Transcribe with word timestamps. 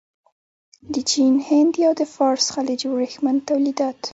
د 0.93 0.95
چین، 1.11 1.33
هند 1.47 1.73
یا 1.83 1.91
د 1.99 2.01
فارس 2.15 2.45
خلیج 2.53 2.81
ورېښمین 2.87 3.37
تولیدات. 3.49 3.99